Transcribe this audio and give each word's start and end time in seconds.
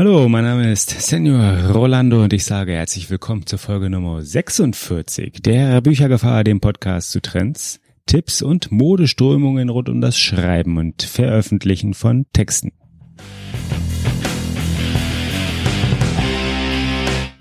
Hallo, 0.00 0.30
mein 0.30 0.44
Name 0.44 0.72
ist 0.72 0.88
Senior 0.88 1.72
Rolando 1.74 2.24
und 2.24 2.32
ich 2.32 2.46
sage 2.46 2.72
herzlich 2.72 3.10
willkommen 3.10 3.44
zur 3.44 3.58
Folge 3.58 3.90
Nummer 3.90 4.22
46 4.22 5.42
der 5.42 5.82
Büchergefahr, 5.82 6.42
dem 6.42 6.58
Podcast 6.58 7.10
zu 7.10 7.20
Trends, 7.20 7.80
Tipps 8.06 8.40
und 8.40 8.72
Modeströmungen 8.72 9.68
rund 9.68 9.90
um 9.90 10.00
das 10.00 10.18
Schreiben 10.18 10.78
und 10.78 11.02
Veröffentlichen 11.02 11.92
von 11.92 12.24
Texten. 12.32 12.72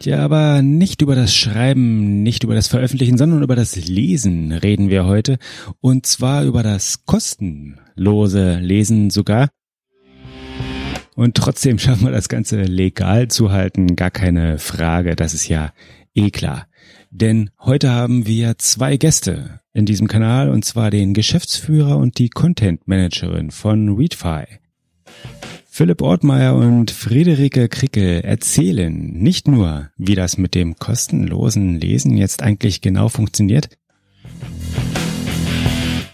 Ja, 0.01 0.19
aber 0.19 0.61
nicht 0.61 1.01
über 1.01 1.15
das 1.15 1.33
Schreiben, 1.33 2.23
nicht 2.23 2.43
über 2.43 2.55
das 2.55 2.67
Veröffentlichen, 2.67 3.17
sondern 3.17 3.41
über 3.41 3.55
das 3.55 3.77
Lesen 3.77 4.51
reden 4.51 4.89
wir 4.89 5.05
heute. 5.05 5.37
Und 5.79 6.05
zwar 6.05 6.43
über 6.43 6.61
das 6.61 7.05
kostenlose 7.05 8.59
Lesen 8.59 9.11
sogar. 9.11 9.47
Und 11.19 11.35
trotzdem 11.35 11.77
schaffen 11.79 12.05
wir 12.05 12.11
das 12.11 12.29
Ganze 12.29 12.61
legal 12.61 13.27
zu 13.27 13.51
halten, 13.51 13.97
gar 13.97 14.09
keine 14.09 14.57
Frage, 14.57 15.17
das 15.17 15.33
ist 15.33 15.49
ja 15.49 15.73
eh 16.15 16.29
klar. 16.29 16.67
Denn 17.11 17.49
heute 17.59 17.91
haben 17.91 18.25
wir 18.25 18.57
zwei 18.57 18.95
Gäste 18.95 19.59
in 19.73 19.85
diesem 19.85 20.07
Kanal, 20.07 20.49
und 20.49 20.63
zwar 20.63 20.91
den 20.91 21.13
Geschäftsführer 21.13 21.97
und 21.97 22.19
die 22.19 22.29
Content 22.29 22.87
Managerin 22.87 23.51
von 23.51 23.97
Readfy. 23.97 24.45
Philipp 25.69 26.01
Ortmeier 26.01 26.55
und 26.55 26.89
Friederike 26.89 27.67
Krickel 27.67 28.21
erzählen 28.21 29.11
nicht 29.11 29.49
nur, 29.49 29.89
wie 29.97 30.15
das 30.15 30.37
mit 30.37 30.55
dem 30.55 30.77
kostenlosen 30.77 31.81
Lesen 31.81 32.15
jetzt 32.15 32.41
eigentlich 32.41 32.79
genau 32.79 33.09
funktioniert, 33.09 33.67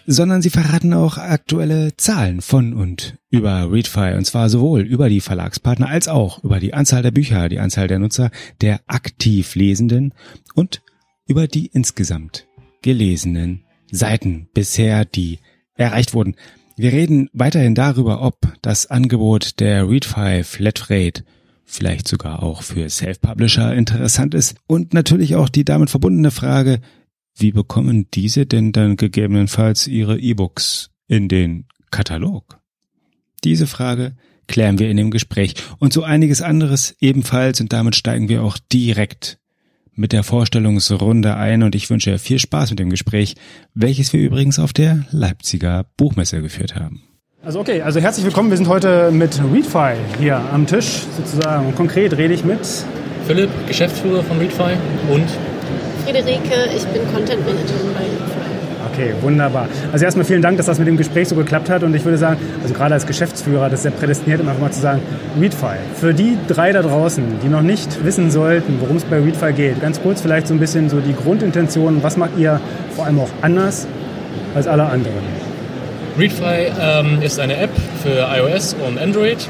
sondern 0.07 0.41
sie 0.41 0.49
verraten 0.49 0.93
auch 0.93 1.17
aktuelle 1.17 1.95
Zahlen 1.97 2.41
von 2.41 2.73
und 2.73 3.17
über 3.29 3.71
Readfy 3.71 4.15
und 4.15 4.25
zwar 4.25 4.49
sowohl 4.49 4.81
über 4.81 5.09
die 5.09 5.21
Verlagspartner 5.21 5.87
als 5.87 6.07
auch 6.07 6.43
über 6.43 6.59
die 6.59 6.73
Anzahl 6.73 7.01
der 7.01 7.11
Bücher, 7.11 7.49
die 7.49 7.59
Anzahl 7.59 7.87
der 7.87 7.99
Nutzer, 7.99 8.31
der 8.61 8.81
aktiv 8.87 9.55
Lesenden 9.55 10.13
und 10.53 10.81
über 11.27 11.47
die 11.47 11.67
insgesamt 11.67 12.47
gelesenen 12.81 13.63
Seiten 13.91 14.47
bisher, 14.53 15.05
die 15.05 15.39
erreicht 15.75 16.13
wurden. 16.13 16.35
Wir 16.77 16.91
reden 16.91 17.29
weiterhin 17.33 17.75
darüber, 17.75 18.21
ob 18.21 18.35
das 18.61 18.87
Angebot 18.87 19.59
der 19.59 19.89
Readfy 19.89 20.43
Flatrate 20.43 21.23
vielleicht 21.63 22.07
sogar 22.07 22.43
auch 22.43 22.61
für 22.61 22.89
Self-Publisher 22.89 23.73
interessant 23.73 24.35
ist 24.35 24.55
und 24.67 24.93
natürlich 24.93 25.35
auch 25.35 25.49
die 25.49 25.65
damit 25.65 25.89
verbundene 25.89 26.31
Frage, 26.31 26.79
wie 27.37 27.51
bekommen 27.51 28.07
diese 28.13 28.45
denn 28.45 28.71
dann 28.71 28.95
gegebenenfalls 28.95 29.87
ihre 29.87 30.19
E-Books 30.19 30.89
in 31.07 31.27
den 31.27 31.65
Katalog? 31.91 32.59
Diese 33.43 33.67
Frage 33.67 34.15
klären 34.47 34.79
wir 34.79 34.89
in 34.89 34.97
dem 34.97 35.11
Gespräch 35.11 35.55
und 35.79 35.93
so 35.93 36.03
einiges 36.03 36.41
anderes 36.41 36.95
ebenfalls 36.99 37.59
und 37.61 37.73
damit 37.73 37.95
steigen 37.95 38.29
wir 38.29 38.43
auch 38.43 38.57
direkt 38.71 39.39
mit 39.93 40.11
der 40.11 40.23
Vorstellungsrunde 40.23 41.35
ein 41.35 41.63
und 41.63 41.75
ich 41.75 41.89
wünsche 41.89 42.19
viel 42.19 42.39
Spaß 42.39 42.71
mit 42.71 42.79
dem 42.79 42.89
Gespräch, 42.89 43.35
welches 43.73 44.13
wir 44.13 44.21
übrigens 44.21 44.59
auf 44.59 44.73
der 44.73 45.05
Leipziger 45.11 45.85
Buchmesse 45.97 46.41
geführt 46.41 46.75
haben. 46.75 47.03
Also 47.43 47.59
okay, 47.59 47.81
also 47.81 47.99
herzlich 47.99 48.25
willkommen. 48.25 48.49
Wir 48.49 48.57
sind 48.57 48.67
heute 48.67 49.11
mit 49.11 49.39
Readfy 49.39 49.95
hier 50.19 50.37
am 50.37 50.65
Tisch 50.65 51.03
sozusagen. 51.15 51.67
Und 51.67 51.75
konkret 51.75 52.17
rede 52.17 52.33
ich 52.33 52.43
mit 52.43 52.59
Philipp, 53.27 53.49
Geschäftsführer 53.67 54.23
von 54.23 54.39
Readfy 54.39 54.73
und 55.11 55.27
Friederike, 56.05 56.69
ich 56.75 56.85
bin 56.85 57.01
Content 57.11 57.43
Managerin 57.45 57.93
bei 57.95 58.01
Readfy. 58.01 58.45
Okay, 58.93 59.13
wunderbar. 59.21 59.67
Also 59.91 60.05
erstmal 60.05 60.23
vielen 60.23 60.43
Dank, 60.43 60.57
dass 60.57 60.67
das 60.67 60.77
mit 60.77 60.87
dem 60.87 60.97
Gespräch 60.97 61.27
so 61.27 61.35
geklappt 61.35 61.67
hat. 61.67 61.81
Und 61.81 61.95
ich 61.95 62.05
würde 62.05 62.19
sagen, 62.19 62.39
also 62.61 62.75
gerade 62.75 62.93
als 62.93 63.07
Geschäftsführer, 63.07 63.69
das 63.69 63.79
ist 63.79 63.85
ja 63.85 63.91
prädestiniert, 63.91 64.39
um 64.39 64.47
einfach 64.47 64.61
mal 64.61 64.71
zu 64.71 64.81
sagen, 64.81 65.01
Readfy. 65.41 65.77
Für 65.95 66.13
die 66.13 66.37
drei 66.47 66.71
da 66.73 66.83
draußen, 66.83 67.39
die 67.43 67.47
noch 67.47 67.63
nicht 67.63 68.05
wissen 68.05 68.29
sollten, 68.29 68.79
worum 68.79 68.97
es 68.97 69.03
bei 69.03 69.19
Readfy 69.19 69.53
geht, 69.53 69.81
ganz 69.81 69.99
kurz 69.99 70.21
vielleicht 70.21 70.47
so 70.47 70.53
ein 70.53 70.59
bisschen 70.59 70.89
so 70.89 70.99
die 70.99 71.15
Grundintention. 71.15 72.03
Was 72.03 72.17
macht 72.17 72.37
ihr 72.37 72.61
vor 72.95 73.05
allem 73.05 73.19
auch 73.19 73.29
anders 73.41 73.87
als 74.53 74.67
alle 74.67 74.83
anderen? 74.85 75.23
Readfy 76.19 76.71
ähm, 76.79 77.21
ist 77.23 77.39
eine 77.39 77.57
App 77.57 77.71
für 78.03 78.29
iOS 78.31 78.75
und 78.87 78.99
Android, 78.99 79.49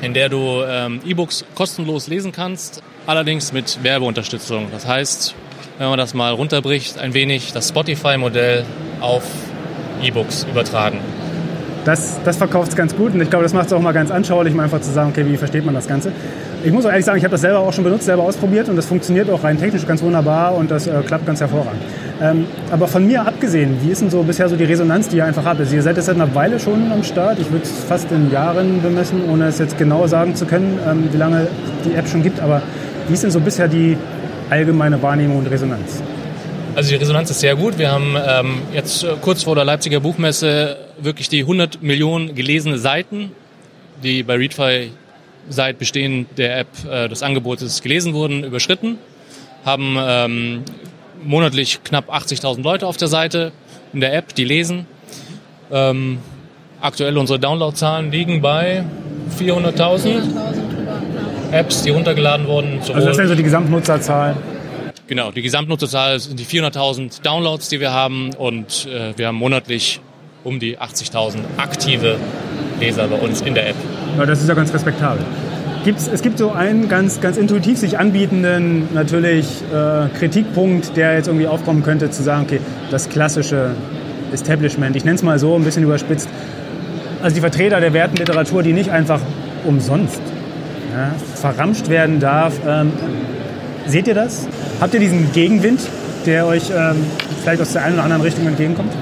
in 0.00 0.14
der 0.14 0.28
du 0.28 0.62
ähm, 0.64 1.00
E-Books 1.04 1.44
kostenlos 1.56 2.06
lesen 2.06 2.30
kannst, 2.30 2.82
allerdings 3.06 3.52
mit 3.52 3.80
Werbeunterstützung. 3.82 4.68
Das 4.70 4.86
heißt, 4.86 5.34
wenn 5.82 5.88
man 5.88 5.98
das 5.98 6.14
mal 6.14 6.32
runterbricht, 6.32 7.00
ein 7.00 7.12
wenig 7.12 7.52
das 7.52 7.70
Spotify-Modell 7.70 8.64
auf 9.00 9.24
E-Books 10.00 10.46
übertragen. 10.48 11.00
Das, 11.84 12.20
das 12.24 12.36
verkauft 12.36 12.68
es 12.68 12.76
ganz 12.76 12.94
gut 12.94 13.14
und 13.14 13.20
ich 13.20 13.28
glaube, 13.28 13.42
das 13.42 13.52
macht 13.52 13.66
es 13.66 13.72
auch 13.72 13.80
mal 13.80 13.90
ganz 13.90 14.12
anschaulich, 14.12 14.54
mal 14.54 14.62
einfach 14.62 14.80
zu 14.80 14.92
sagen, 14.92 15.10
okay, 15.10 15.26
wie 15.26 15.36
versteht 15.36 15.64
man 15.64 15.74
das 15.74 15.88
Ganze. 15.88 16.12
Ich 16.62 16.70
muss 16.70 16.86
auch 16.86 16.90
ehrlich 16.90 17.04
sagen, 17.04 17.18
ich 17.18 17.24
habe 17.24 17.32
das 17.32 17.40
selber 17.40 17.58
auch 17.58 17.72
schon 17.72 17.82
benutzt, 17.82 18.04
selber 18.04 18.22
ausprobiert 18.22 18.68
und 18.68 18.76
das 18.76 18.86
funktioniert 18.86 19.28
auch 19.28 19.42
rein 19.42 19.58
technisch 19.58 19.84
ganz 19.84 20.00
wunderbar 20.02 20.54
und 20.54 20.70
das 20.70 20.86
äh, 20.86 20.92
klappt 21.04 21.26
ganz 21.26 21.40
hervorragend. 21.40 21.82
Ähm, 22.20 22.46
aber 22.70 22.86
von 22.86 23.04
mir 23.04 23.26
abgesehen, 23.26 23.78
wie 23.82 23.90
ist 23.90 24.02
denn 24.02 24.10
so 24.10 24.22
bisher 24.22 24.48
so 24.48 24.54
die 24.54 24.62
Resonanz, 24.62 25.08
die 25.08 25.16
ihr 25.16 25.24
einfach 25.24 25.44
habt? 25.44 25.58
Also 25.58 25.74
ihr 25.74 25.82
seid 25.82 25.96
jetzt 25.96 26.06
seit 26.06 26.14
einer 26.14 26.32
Weile 26.32 26.60
schon 26.60 26.92
am 26.92 27.02
Start, 27.02 27.40
ich 27.40 27.50
würde 27.50 27.64
es 27.64 27.72
fast 27.88 28.12
in 28.12 28.30
Jahren 28.30 28.80
bemessen, 28.82 29.28
ohne 29.28 29.46
es 29.46 29.58
jetzt 29.58 29.76
genau 29.78 30.06
sagen 30.06 30.36
zu 30.36 30.46
können, 30.46 30.78
ähm, 30.88 31.08
wie 31.10 31.16
lange 31.16 31.48
die 31.84 31.94
App 31.94 32.06
schon 32.06 32.22
gibt, 32.22 32.38
aber 32.38 32.62
wie 33.08 33.14
ist 33.14 33.24
denn 33.24 33.32
so 33.32 33.40
bisher 33.40 33.66
die 33.66 33.96
allgemeine 34.52 35.00
Wahrnehmung 35.00 35.38
und 35.38 35.46
Resonanz? 35.46 36.02
Also 36.74 36.90
die 36.90 36.96
Resonanz 36.96 37.30
ist 37.30 37.40
sehr 37.40 37.56
gut. 37.56 37.78
Wir 37.78 37.90
haben 37.90 38.16
ähm, 38.26 38.62
jetzt 38.74 39.06
kurz 39.22 39.42
vor 39.44 39.54
der 39.54 39.64
Leipziger 39.64 40.00
Buchmesse 40.00 40.76
wirklich 40.98 41.30
die 41.30 41.40
100 41.40 41.82
Millionen 41.82 42.34
gelesene 42.34 42.78
Seiten, 42.78 43.32
die 44.02 44.22
bei 44.22 44.36
Readfy 44.36 44.90
seit 45.48 45.78
Bestehen 45.78 46.26
der 46.36 46.58
App 46.58 46.68
äh, 46.90 47.08
des 47.08 47.22
Angebotes 47.22 47.80
gelesen 47.80 48.12
wurden, 48.12 48.44
überschritten. 48.44 48.98
Haben 49.64 49.96
ähm, 49.98 50.62
monatlich 51.24 51.82
knapp 51.82 52.12
80.000 52.12 52.62
Leute 52.62 52.86
auf 52.86 52.98
der 52.98 53.08
Seite 53.08 53.52
in 53.94 54.00
der 54.00 54.14
App, 54.14 54.34
die 54.34 54.44
lesen. 54.44 54.86
Ähm, 55.70 56.18
aktuell 56.80 57.16
unsere 57.16 57.38
Downloadzahlen 57.38 58.10
liegen 58.10 58.42
bei 58.42 58.84
400.000 59.38 60.61
Apps, 61.52 61.82
die 61.82 61.90
runtergeladen 61.90 62.46
wurden. 62.46 62.80
Also 62.80 63.06
das 63.06 63.16
sind 63.16 63.28
so 63.28 63.34
die 63.34 63.42
Gesamtnutzerzahlen. 63.42 64.36
Genau, 65.06 65.30
die 65.30 65.42
Gesamtnutzerzahl 65.42 66.18
sind 66.20 66.38
die 66.38 66.46
400.000 66.46 67.22
Downloads, 67.22 67.68
die 67.68 67.80
wir 67.80 67.92
haben 67.92 68.30
und 68.34 68.86
äh, 68.86 69.12
wir 69.16 69.26
haben 69.26 69.36
monatlich 69.36 70.00
um 70.42 70.58
die 70.58 70.78
80.000 70.78 71.36
aktive 71.58 72.16
Leser 72.80 73.08
bei 73.08 73.16
uns 73.16 73.42
in 73.42 73.52
der 73.52 73.68
App. 73.68 73.76
Ja, 74.16 74.24
das 74.24 74.40
ist 74.40 74.48
ja 74.48 74.54
ganz 74.54 74.72
respektabel. 74.72 75.22
Gibt's, 75.84 76.08
es 76.10 76.22
gibt 76.22 76.38
so 76.38 76.52
einen 76.52 76.88
ganz, 76.88 77.20
ganz 77.20 77.36
intuitiv 77.36 77.76
sich 77.76 77.98
anbietenden 77.98 78.88
natürlich 78.94 79.46
äh, 79.70 80.08
Kritikpunkt, 80.16 80.96
der 80.96 81.16
jetzt 81.16 81.26
irgendwie 81.26 81.46
aufkommen 81.46 81.82
könnte, 81.82 82.10
zu 82.10 82.22
sagen, 82.22 82.44
okay, 82.44 82.60
das 82.90 83.10
klassische 83.10 83.74
Establishment, 84.32 84.96
ich 84.96 85.04
nenne 85.04 85.16
es 85.16 85.22
mal 85.22 85.38
so, 85.38 85.54
ein 85.56 85.64
bisschen 85.64 85.82
überspitzt, 85.82 86.28
also 87.22 87.34
die 87.34 87.42
Vertreter 87.42 87.80
der 87.80 87.92
Wertenliteratur, 87.92 88.62
die 88.62 88.72
nicht 88.72 88.90
einfach 88.90 89.20
umsonst 89.66 90.22
ja, 90.92 91.14
verramscht 91.34 91.88
werden 91.88 92.20
darf. 92.20 92.54
Ähm, 92.66 92.92
seht 93.86 94.06
ihr 94.06 94.14
das? 94.14 94.46
Habt 94.80 94.94
ihr 94.94 95.00
diesen 95.00 95.32
Gegenwind, 95.32 95.80
der 96.26 96.46
euch 96.46 96.70
ähm, 96.70 97.04
vielleicht 97.42 97.62
aus 97.62 97.72
der 97.72 97.84
einen 97.84 97.94
oder 97.94 98.04
anderen 98.04 98.22
Richtung 98.22 98.46
entgegenkommt? 98.46 98.92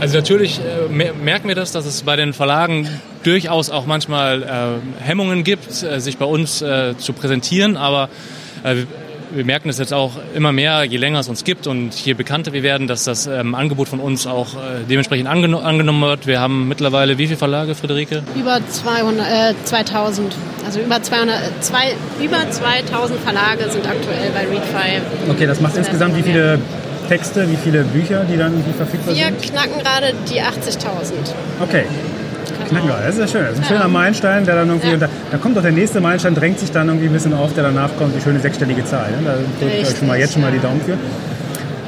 Also 0.00 0.16
natürlich 0.16 0.60
äh, 0.60 1.12
merken 1.22 1.48
wir 1.48 1.54
das, 1.54 1.72
dass 1.72 1.84
es 1.84 2.02
bei 2.02 2.14
den 2.16 2.32
Verlagen 2.32 2.88
durchaus 3.24 3.68
auch 3.68 3.84
manchmal 3.86 4.42
äh, 4.42 5.04
Hemmungen 5.04 5.42
gibt, 5.42 5.82
äh, 5.82 6.00
sich 6.00 6.18
bei 6.18 6.24
uns 6.24 6.62
äh, 6.62 6.96
zu 6.96 7.12
präsentieren, 7.12 7.76
aber 7.76 8.08
äh, 8.62 8.84
wir 9.30 9.44
merken 9.44 9.68
es 9.68 9.78
jetzt 9.78 9.92
auch 9.92 10.12
immer 10.34 10.52
mehr, 10.52 10.84
je 10.84 10.96
länger 10.96 11.20
es 11.20 11.28
uns 11.28 11.44
gibt 11.44 11.66
und 11.66 11.94
je 11.94 12.14
bekannter 12.14 12.52
wir 12.52 12.62
werden, 12.62 12.86
dass 12.86 13.04
das 13.04 13.26
ähm, 13.26 13.54
Angebot 13.54 13.88
von 13.88 14.00
uns 14.00 14.26
auch 14.26 14.54
äh, 14.54 14.84
dementsprechend 14.88 15.28
angen 15.28 15.54
angenommen 15.54 16.02
wird. 16.02 16.26
Wir 16.26 16.40
haben 16.40 16.68
mittlerweile 16.68 17.18
wie 17.18 17.26
viele 17.26 17.38
Verlage, 17.38 17.74
Friederike? 17.74 18.22
Über 18.36 18.60
200, 18.66 19.26
äh, 19.26 19.54
2000. 19.64 20.34
Also 20.68 20.80
über, 20.80 21.02
200, 21.02 21.64
zwei, 21.64 21.94
über 22.22 22.50
2000 22.50 23.18
Verlage 23.20 23.70
sind 23.70 23.88
aktuell 23.88 24.30
bei 24.34 24.40
Readfy. 24.40 25.00
Okay, 25.30 25.46
das 25.46 25.62
macht 25.62 25.78
insgesamt 25.78 26.14
wie 26.14 26.22
viele 26.22 26.58
Texte, 27.08 27.50
wie 27.50 27.56
viele 27.56 27.84
Bücher, 27.84 28.24
die 28.30 28.36
dann 28.36 28.62
verfügbar 28.76 29.14
Wir 29.14 29.24
sind? 29.24 29.42
Wir 29.42 29.50
knacken 29.50 29.78
gerade 29.78 30.12
die 30.28 30.42
80.000. 30.42 30.42
Okay. 31.62 31.84
Knacken 32.68 32.86
gerade, 32.86 33.06
das 33.06 33.14
ist 33.14 33.20
ja 33.20 33.28
schön. 33.28 33.46
Das 33.46 33.52
ist 33.54 33.60
ein 33.60 33.64
schöner 33.64 33.88
Meilenstein, 33.88 34.44
der 34.44 34.56
dann 34.56 34.68
irgendwie. 34.68 34.90
Ja. 34.90 34.96
Da, 34.98 35.08
da, 35.30 35.38
kommt 35.38 35.56
doch 35.56 35.62
der 35.62 35.72
nächste 35.72 36.02
Meilenstein, 36.02 36.34
drängt 36.34 36.58
sich 36.58 36.70
dann 36.70 36.88
irgendwie 36.88 37.06
ein 37.06 37.14
bisschen 37.14 37.32
auf, 37.32 37.54
der 37.54 37.62
danach 37.64 37.96
kommt, 37.96 38.14
die 38.14 38.20
schöne 38.20 38.38
sechsstellige 38.38 38.84
Zahl. 38.84 39.10
Ne? 39.12 39.16
Da 39.24 39.36
drücke 39.58 39.74
ich 39.74 39.88
euch 39.88 39.96
schon 39.96 40.06
mal 40.06 40.18
jetzt 40.18 40.34
schon 40.34 40.42
mal 40.42 40.52
die 40.52 40.58
Daumen 40.58 40.82
für. 40.82 40.98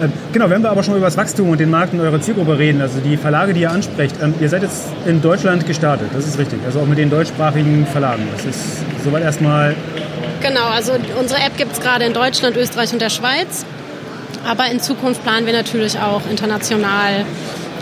Äh, 0.00 0.08
genau, 0.32 0.48
wenn 0.48 0.62
wir 0.62 0.70
aber 0.70 0.82
schon 0.82 0.96
über 0.96 1.06
das 1.06 1.16
Wachstum 1.16 1.50
und 1.50 1.60
den 1.60 1.70
Markt 1.70 1.92
und 1.92 2.00
eure 2.00 2.20
Zielgruppe 2.20 2.58
reden, 2.58 2.80
also 2.80 3.00
die 3.00 3.16
Verlage, 3.16 3.52
die 3.52 3.60
ihr 3.60 3.70
ansprecht, 3.70 4.16
ähm, 4.22 4.34
ihr 4.40 4.48
seid 4.48 4.62
jetzt 4.62 4.86
in 5.04 5.20
Deutschland 5.20 5.66
gestartet, 5.66 6.08
das 6.14 6.26
ist 6.26 6.38
richtig, 6.38 6.60
also 6.64 6.80
auch 6.80 6.86
mit 6.86 6.98
den 6.98 7.10
deutschsprachigen 7.10 7.86
Verlagen. 7.86 8.22
Das 8.34 8.46
ist 8.46 8.78
soweit 9.04 9.22
erstmal. 9.22 9.74
Genau, 10.40 10.68
also 10.68 10.92
unsere 11.18 11.40
App 11.42 11.56
gibt 11.58 11.72
es 11.72 11.80
gerade 11.80 12.06
in 12.06 12.14
Deutschland, 12.14 12.56
Österreich 12.56 12.92
und 12.92 13.02
der 13.02 13.10
Schweiz. 13.10 13.66
Aber 14.48 14.70
in 14.70 14.80
Zukunft 14.80 15.22
planen 15.22 15.44
wir 15.44 15.52
natürlich 15.52 15.98
auch 15.98 16.22
international 16.30 17.26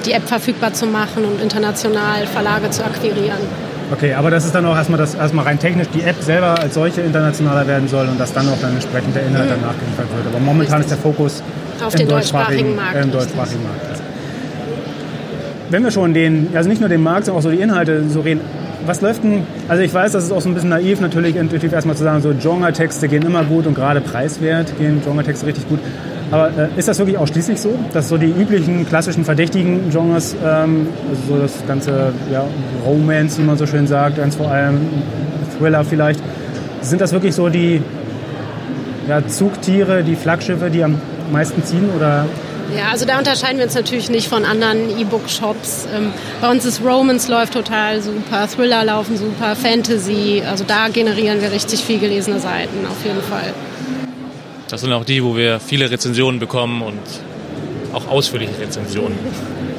die 0.05 0.13
App 0.13 0.27
verfügbar 0.27 0.73
zu 0.73 0.87
machen 0.87 1.25
und 1.25 1.41
international 1.41 2.27
Verlage 2.27 2.71
zu 2.71 2.85
akquirieren. 2.85 3.39
Okay, 3.91 4.13
aber 4.13 4.31
das 4.31 4.45
ist 4.45 4.55
dann 4.55 4.67
auch 4.67 4.77
erstmal, 4.77 4.99
das, 4.99 5.15
erstmal 5.15 5.45
rein 5.45 5.59
technisch 5.59 5.87
die 5.95 6.03
App 6.03 6.21
selber 6.21 6.59
als 6.59 6.75
solche 6.75 7.01
internationaler 7.01 7.67
werden 7.67 7.89
soll 7.89 8.07
und 8.07 8.21
dass 8.21 8.33
dann 8.33 8.49
auch 8.49 8.59
dann 8.61 8.75
entsprechend 8.75 9.15
der 9.15 9.27
Inhalt 9.27 9.51
danach 9.51 9.79
geliefert 9.79 10.07
wird. 10.15 10.27
Aber 10.27 10.41
momentan 10.41 10.79
Richtig. 10.81 10.93
ist 10.93 11.05
der 11.05 11.11
Fokus 11.11 11.43
Auf 11.85 11.95
den 11.95 12.09
deutschsprachigen 12.09 12.75
Markt, 12.75 12.97
äh, 12.97 13.03
Im 13.03 13.13
deutschsprachigen 13.13 13.63
Markt. 13.63 14.03
Wenn 15.71 15.85
wir 15.85 15.91
schon 15.91 16.15
den, 16.15 16.49
also 16.55 16.69
nicht 16.69 16.81
nur 16.81 16.89
den 16.89 17.03
Markt, 17.03 17.27
sondern 17.27 17.41
auch 17.41 17.43
so 17.43 17.51
die 17.51 17.61
Inhalte 17.61 18.05
so 18.09 18.21
reden, 18.21 18.41
was 18.87 19.01
läuft 19.03 19.23
denn, 19.23 19.43
also 19.69 19.83
ich 19.83 19.93
weiß, 19.93 20.13
das 20.13 20.25
ist 20.25 20.33
auch 20.33 20.41
so 20.41 20.49
ein 20.49 20.55
bisschen 20.55 20.71
naiv, 20.71 21.01
natürlich 21.01 21.37
intuitiv 21.37 21.73
erstmal 21.73 21.97
zu 21.97 22.05
sagen, 22.05 22.23
so 22.23 22.33
Genre-Texte 22.33 23.09
gehen 23.09 23.23
immer 23.23 23.45
gut 23.45 23.67
und 23.67 23.75
gerade 23.75 24.01
preiswert 24.01 24.79
gehen 24.79 25.03
Genre-Texte 25.03 25.47
richtig 25.47 25.69
gut. 25.69 25.79
Aber 26.31 26.49
äh, 26.49 26.69
ist 26.77 26.89
das 26.89 26.99
wirklich 26.99 27.19
ausschließlich 27.19 27.59
so, 27.61 27.79
dass 27.93 28.09
so 28.09 28.19
die 28.19 28.31
üblichen 28.31 28.87
klassischen 28.87 29.25
verdächtigen 29.25 29.91
Genres, 29.91 30.37
ähm, 30.45 30.89
also 31.09 31.35
so 31.35 31.41
das 31.41 31.67
ganze 31.67 32.13
ja, 32.31 32.45
Romance, 32.85 33.39
wie 33.39 33.43
man 33.43 33.57
so 33.57 33.67
schön 33.67 33.87
sagt, 33.87 34.17
ganz 34.17 34.37
vor 34.37 34.51
allem 34.51 34.79
Thriller 35.59 35.85
vielleicht, 35.85 36.21
sind 36.83 37.01
das 37.01 37.13
wirklich 37.13 37.35
so 37.35 37.49
die 37.49 37.83
ja, 39.09 39.27
Zugtiere, 39.27 40.03
die 40.03 40.17
Flaggschiffe, 40.17 40.71
die 40.71 40.85
am 40.85 41.01
meisten 41.33 41.65
ziehen 41.65 41.91
oder 41.95 42.27
Ja, 42.77 42.91
also 42.91 43.07
da 43.07 43.19
unterscheiden 43.19 43.59
wir 43.59 43.65
uns 43.65 43.75
natürlich 43.75 44.11
nicht 44.11 44.29
von 44.29 44.45
anderen 44.45 44.99
E-Book-Shops. 44.99 45.89
Ähm, 45.95 46.13
bei 46.41 46.51
uns 46.51 46.65
ist 46.65 46.83
Romance 46.83 47.31
läuft 47.31 47.55
total 47.55 48.03
super, 48.03 48.47
Thriller 48.49 48.85
laufen 48.85 49.17
super, 49.17 49.57
Fantasy. 49.57 50.43
Also 50.49 50.65
da 50.67 50.89
generieren 50.89 51.41
wir 51.41 51.51
richtig 51.53 51.81
viel 51.85 51.99
gelesene 51.99 52.41
Seiten, 52.41 52.87
auf 52.87 53.05
jeden 53.05 53.23
Fall. 53.23 53.55
Das 54.69 54.83
sind 54.83 54.93
auch 54.93 55.05
die, 55.05 55.25
wo 55.25 55.37
wir 55.37 55.61
viele 55.61 55.91
Rezensionen 55.91 56.39
bekommen 56.39 56.83
und 56.83 57.01
auch 57.93 58.07
ausführliche 58.09 58.59
Rezensionen. 58.61 59.19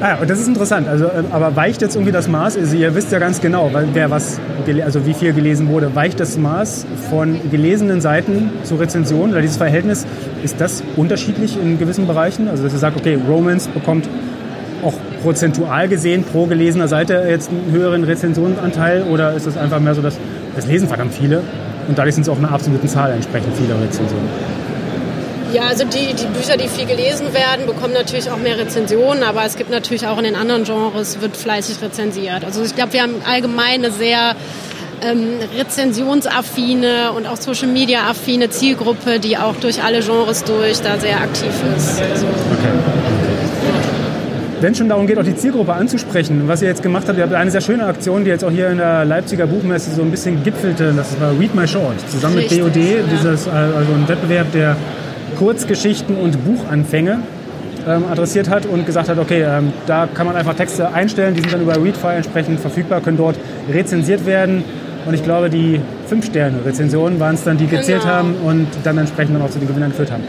Ah, 0.00 0.16
und 0.20 0.28
das 0.28 0.40
ist 0.40 0.48
interessant. 0.48 0.88
Also, 0.88 1.06
ähm, 1.06 1.26
aber 1.30 1.56
weicht 1.56 1.80
jetzt 1.80 1.94
irgendwie 1.94 2.12
das 2.12 2.28
Maß? 2.28 2.56
Also 2.58 2.76
ihr 2.76 2.94
wisst 2.94 3.12
ja 3.12 3.18
ganz 3.18 3.40
genau, 3.40 3.70
wer 3.92 4.10
was, 4.10 4.40
also 4.84 5.06
wie 5.06 5.14
viel 5.14 5.32
gelesen 5.32 5.68
wurde. 5.68 5.94
Weicht 5.94 6.20
das 6.20 6.36
Maß 6.36 6.86
von 7.10 7.38
gelesenen 7.50 8.00
Seiten 8.00 8.50
zu 8.64 8.74
Rezensionen 8.76 9.30
oder 9.30 9.40
dieses 9.40 9.56
Verhältnis 9.56 10.06
ist 10.42 10.60
das 10.60 10.82
unterschiedlich 10.96 11.56
in 11.60 11.78
gewissen 11.78 12.06
Bereichen? 12.06 12.48
Also 12.48 12.64
dass 12.64 12.72
ihr 12.72 12.78
sagt, 12.78 12.96
okay, 12.96 13.18
Romance 13.28 13.68
bekommt 13.68 14.08
auch 14.82 14.94
prozentual 15.22 15.88
gesehen 15.88 16.24
pro 16.24 16.46
gelesener 16.46 16.88
Seite 16.88 17.24
jetzt 17.28 17.50
einen 17.50 17.72
höheren 17.72 18.04
Rezensionsanteil 18.04 19.04
oder 19.04 19.32
ist 19.32 19.46
das 19.46 19.56
einfach 19.56 19.80
mehr 19.80 19.94
so, 19.94 20.02
dass 20.02 20.18
das 20.54 20.66
lesen 20.66 20.88
verdammt 20.88 21.14
viele 21.14 21.40
und 21.88 21.96
dadurch 21.96 22.14
sind 22.14 22.22
es 22.22 22.28
auch 22.28 22.38
in 22.38 22.44
einer 22.44 22.54
absoluten 22.54 22.88
Zahl 22.88 23.12
entsprechend 23.12 23.56
viele 23.56 23.74
Rezensionen? 23.80 24.28
Ja, 25.54 25.68
also 25.68 25.84
die, 25.84 26.14
die 26.14 26.26
Bücher, 26.26 26.56
die 26.56 26.66
viel 26.66 26.84
gelesen 26.84 27.32
werden, 27.32 27.66
bekommen 27.66 27.94
natürlich 27.94 28.28
auch 28.28 28.38
mehr 28.38 28.58
Rezensionen, 28.58 29.22
aber 29.22 29.44
es 29.44 29.54
gibt 29.54 29.70
natürlich 29.70 30.04
auch 30.04 30.18
in 30.18 30.24
den 30.24 30.34
anderen 30.34 30.64
Genres, 30.64 31.20
wird 31.20 31.36
fleißig 31.36 31.80
rezensiert. 31.80 32.44
Also 32.44 32.64
ich 32.64 32.74
glaube, 32.74 32.92
wir 32.92 33.02
haben 33.02 33.22
allgemein 33.24 33.84
eine 33.84 33.92
sehr 33.92 34.34
ähm, 35.08 35.38
rezensionsaffine 35.56 37.12
und 37.12 37.28
auch 37.28 37.36
Social 37.36 37.68
Media 37.68 38.10
affine 38.10 38.50
Zielgruppe, 38.50 39.20
die 39.20 39.38
auch 39.38 39.54
durch 39.54 39.80
alle 39.80 40.00
Genres 40.00 40.42
durch 40.42 40.80
da 40.80 40.98
sehr 40.98 41.18
aktiv 41.20 41.52
ist. 41.76 42.02
Also, 42.02 42.26
Wenn 44.60 44.74
schon 44.74 44.88
darum 44.88 45.06
geht, 45.06 45.18
auch 45.18 45.22
die 45.22 45.36
Zielgruppe 45.36 45.74
anzusprechen, 45.74 46.48
was 46.48 46.62
ihr 46.62 46.68
jetzt 46.68 46.82
gemacht 46.82 47.04
habt, 47.06 47.16
ihr 47.16 47.22
habt 47.22 47.32
eine 47.32 47.52
sehr 47.52 47.60
schöne 47.60 47.86
Aktion, 47.86 48.24
die 48.24 48.30
jetzt 48.30 48.44
auch 48.44 48.50
hier 48.50 48.70
in 48.70 48.78
der 48.78 49.04
Leipziger 49.04 49.46
Buchmesse 49.46 49.94
so 49.94 50.02
ein 50.02 50.10
bisschen 50.10 50.42
gipfelte, 50.42 50.92
das 50.96 51.14
war 51.20 51.30
Read 51.38 51.54
My 51.54 51.68
Short, 51.68 51.94
zusammen 52.10 52.38
Richtig, 52.38 52.60
mit 52.60 52.74
BOD, 52.74 52.82
ja. 52.82 53.02
dieses, 53.08 53.46
äh, 53.46 53.50
also 53.50 53.92
ein 53.92 54.08
Wettbewerb, 54.08 54.50
der 54.50 54.76
Kurzgeschichten 55.36 56.16
und 56.16 56.44
Buchanfänge 56.44 57.18
ähm, 57.86 58.04
adressiert 58.10 58.48
hat 58.48 58.66
und 58.66 58.86
gesagt 58.86 59.08
hat, 59.08 59.18
okay, 59.18 59.42
ähm, 59.42 59.72
da 59.86 60.08
kann 60.12 60.26
man 60.26 60.36
einfach 60.36 60.54
Texte 60.54 60.92
einstellen, 60.92 61.34
die 61.34 61.40
sind 61.40 61.52
dann 61.52 61.62
über 61.62 61.76
Readfile 61.82 62.14
entsprechend 62.16 62.60
verfügbar, 62.60 63.00
können 63.00 63.16
dort 63.16 63.36
rezensiert 63.72 64.26
werden. 64.26 64.64
Und 65.06 65.12
ich 65.12 65.22
glaube, 65.22 65.50
die 65.50 65.80
5-Sterne-Rezensionen 66.10 67.20
waren 67.20 67.34
es 67.34 67.44
dann, 67.44 67.58
die 67.58 67.66
gezählt 67.66 68.02
Genau. 68.02 68.14
haben 68.14 68.34
und 68.44 68.68
dann 68.84 68.96
entsprechend 68.96 69.34
dann 69.34 69.42
auch 69.42 69.50
zu 69.50 69.58
den 69.58 69.68
Gewinnern 69.68 69.90
geführt 69.90 70.10
haben. 70.10 70.22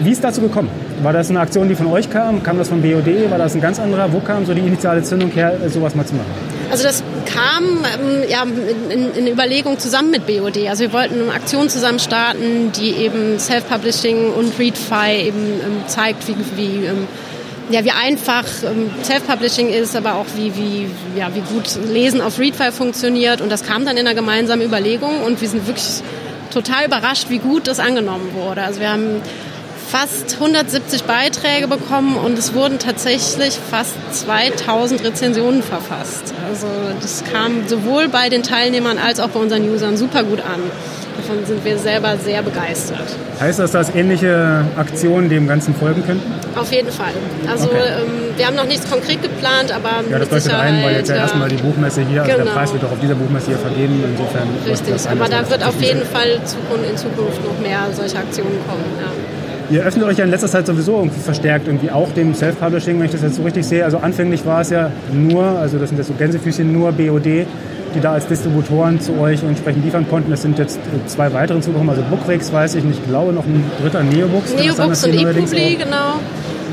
Wie 0.00 0.10
ist 0.10 0.22
dazu 0.22 0.40
gekommen? 0.42 0.68
War 1.02 1.12
das 1.12 1.30
eine 1.30 1.40
Aktion, 1.40 1.68
die 1.68 1.74
von 1.74 1.86
euch 1.86 2.08
kam? 2.10 2.42
Kam 2.42 2.58
das 2.58 2.68
von 2.68 2.80
BOD? 2.82 3.30
War 3.30 3.38
das 3.38 3.54
ein 3.54 3.60
ganz 3.60 3.80
anderer? 3.80 4.12
Wo 4.12 4.20
kam 4.20 4.44
so 4.44 4.54
die 4.54 4.60
initiale 4.60 5.02
Zündung 5.02 5.30
her, 5.30 5.52
sowas 5.68 5.94
mal 5.94 6.04
zu 6.04 6.14
machen? 6.14 6.30
Also 6.70 6.84
das 6.84 7.02
kam 7.26 7.84
ähm, 7.84 8.28
ja, 8.28 8.42
in, 8.42 9.14
in 9.14 9.26
Überlegung 9.26 9.78
zusammen 9.78 10.10
mit 10.10 10.26
BOD. 10.26 10.68
Also 10.68 10.82
wir 10.82 10.92
wollten 10.92 11.22
eine 11.22 11.32
Aktion 11.32 11.68
zusammen 11.68 11.98
starten, 11.98 12.72
die 12.72 12.90
eben 12.92 13.38
Self-Publishing 13.38 14.32
und 14.32 14.58
Readfy 14.58 15.28
eben 15.28 15.60
ähm, 15.62 15.82
zeigt, 15.86 16.26
wie, 16.28 16.36
wie, 16.56 16.86
ähm, 16.86 17.06
ja, 17.70 17.84
wie 17.84 17.92
einfach 17.92 18.44
ähm, 18.64 18.90
Self-Publishing 19.02 19.68
ist, 19.68 19.96
aber 19.96 20.16
auch 20.16 20.26
wie, 20.36 20.54
wie, 20.56 20.88
ja, 21.18 21.34
wie 21.34 21.40
gut 21.40 21.78
Lesen 21.92 22.20
auf 22.20 22.38
Readfy 22.38 22.72
funktioniert. 22.72 23.40
Und 23.40 23.50
das 23.50 23.64
kam 23.64 23.84
dann 23.84 23.96
in 23.96 24.06
einer 24.06 24.14
gemeinsamen 24.14 24.62
Überlegung 24.62 25.22
und 25.22 25.40
wir 25.40 25.48
sind 25.48 25.66
wirklich 25.66 26.02
total 26.52 26.86
überrascht, 26.86 27.26
wie 27.28 27.38
gut 27.38 27.66
das 27.66 27.80
angenommen 27.80 28.30
wurde. 28.34 28.62
Also 28.62 28.80
wir 28.80 28.90
haben 28.90 29.20
fast 29.94 30.34
170 30.40 31.04
Beiträge 31.04 31.68
bekommen 31.68 32.16
und 32.16 32.36
es 32.36 32.52
wurden 32.52 32.80
tatsächlich 32.80 33.56
fast 33.70 33.94
2000 34.12 35.04
Rezensionen 35.04 35.62
verfasst. 35.62 36.34
Also 36.50 36.66
das 37.00 37.22
kam 37.32 37.68
sowohl 37.68 38.08
bei 38.08 38.28
den 38.28 38.42
Teilnehmern 38.42 38.98
als 38.98 39.20
auch 39.20 39.28
bei 39.28 39.38
unseren 39.38 39.62
Usern 39.70 39.96
super 39.96 40.24
gut 40.24 40.40
an. 40.40 40.58
Davon 41.16 41.46
sind 41.46 41.64
wir 41.64 41.78
selber 41.78 42.16
sehr 42.16 42.42
begeistert. 42.42 43.06
Heißt 43.38 43.60
das, 43.60 43.70
dass 43.70 43.94
ähnliche 43.94 44.64
Aktionen 44.76 45.28
dem 45.28 45.46
Ganzen 45.46 45.72
folgen 45.76 46.04
könnten? 46.04 46.28
Auf 46.58 46.72
jeden 46.72 46.90
Fall. 46.90 47.12
Also 47.48 47.66
Okay. 47.66 47.76
ähm, 48.00 48.36
wir 48.36 48.46
haben 48.48 48.56
noch 48.56 48.66
nichts 48.66 48.90
konkret 48.90 49.22
geplant, 49.22 49.70
aber 49.70 50.02
Ja, 50.10 50.18
das 50.18 50.22
mit 50.22 50.32
leuchtet 50.32 50.54
ein, 50.54 50.82
weil 50.82 50.96
jetzt 50.96 51.08
ja 51.08 51.14
Sicherheit, 51.14 51.20
erstmal 51.20 51.48
die 51.50 51.56
Buchmesse 51.56 52.00
hier, 52.00 52.22
also 52.22 52.34
der 52.34 52.42
Genau. 52.44 52.56
Preis 52.56 52.72
wird 52.72 52.84
auch 52.84 52.90
auf 52.90 53.00
dieser 53.00 53.14
Buchmesse 53.14 53.46
hier 53.46 53.58
vergeben. 53.58 54.02
Insofern 54.10 54.48
Richtig, 54.66 55.08
aber 55.08 55.28
da 55.28 55.48
wird 55.48 55.62
auf 55.64 55.80
jeden 55.80 56.04
Fall 56.04 56.30
in 56.30 56.96
Zukunft 56.96 57.44
noch 57.44 57.60
mehr 57.62 57.78
solche 57.94 58.18
Aktionen 58.18 58.58
kommen. 58.66 58.82
Ja. 59.00 59.33
Ihr 59.70 59.82
öffnet 59.82 60.04
euch 60.06 60.18
ja 60.18 60.24
in 60.24 60.30
letzter 60.30 60.48
Zeit 60.48 60.66
sowieso 60.66 60.98
irgendwie 60.98 61.20
verstärkt 61.20 61.66
irgendwie 61.66 61.90
auch 61.90 62.08
dem 62.12 62.34
Self-Publishing, 62.34 62.98
wenn 62.98 63.06
ich 63.06 63.12
das 63.12 63.22
jetzt 63.22 63.36
so 63.36 63.42
richtig 63.42 63.64
sehe. 63.66 63.84
Also 63.84 63.98
anfänglich 63.98 64.44
war 64.44 64.60
es 64.60 64.70
ja 64.70 64.90
nur, 65.12 65.44
also 65.44 65.78
das 65.78 65.88
sind 65.88 65.98
jetzt 65.98 66.08
so 66.08 66.14
Gänsefüßchen, 66.14 66.70
nur 66.72 66.92
BOD, 66.92 67.24
die 67.24 68.00
da 68.02 68.12
als 68.12 68.26
Distributoren 68.26 69.00
zu 69.00 69.18
euch 69.18 69.42
entsprechend 69.42 69.84
liefern 69.84 70.06
konnten. 70.08 70.32
Es 70.32 70.42
sind 70.42 70.58
jetzt 70.58 70.76
äh, 70.78 71.06
zwei 71.06 71.32
weitere 71.32 71.60
zugekommen, 71.60 71.90
also 71.90 72.02
Bookrix 72.10 72.52
weiß 72.52 72.74
ich 72.74 72.84
nicht, 72.84 72.98
ich 73.02 73.08
glaube 73.08 73.32
noch 73.32 73.44
ein 73.44 73.64
dritter 73.80 74.02
Neobooks. 74.02 74.52
Das 74.54 74.64
Neobooks 74.64 75.04
und 75.04 75.14
ePubli, 75.14 75.76
auch- 75.76 75.84
genau. 75.84 76.14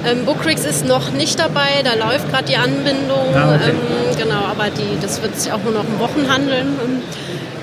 Ähm, 0.04 0.26
Bookrix 0.26 0.66
ist 0.66 0.88
noch 0.88 1.12
nicht 1.12 1.40
dabei, 1.40 1.84
da 1.84 1.94
läuft 1.94 2.30
gerade 2.32 2.46
die 2.46 2.58
Anbindung. 2.58 3.36
Ah, 3.36 3.54
okay. 3.56 3.70
ähm, 3.70 4.18
genau, 4.18 4.40
aber 4.50 4.66
die, 4.76 5.00
das 5.00 5.22
wird 5.22 5.40
sich 5.40 5.52
auch 5.54 5.60
nur 5.64 5.74
noch 5.74 5.84
in 5.84 6.00
Wochen 6.00 6.28
handeln. 6.28 6.68